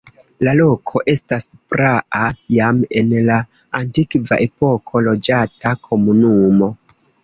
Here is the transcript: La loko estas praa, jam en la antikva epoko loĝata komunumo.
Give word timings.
La 0.45 0.53
loko 0.59 1.01
estas 1.13 1.45
praa, 1.75 2.23
jam 2.57 2.81
en 3.03 3.15
la 3.29 3.39
antikva 3.83 4.43
epoko 4.49 5.07
loĝata 5.13 5.81
komunumo. 5.89 6.77